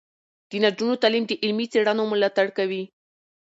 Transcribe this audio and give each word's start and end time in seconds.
د 0.49 0.51
نجونو 0.63 0.93
تعلیم 1.01 1.23
د 1.27 1.33
علمي 1.43 1.65
څیړنو 1.73 2.03
ملاتړ 2.11 2.47
کوي. 2.57 2.83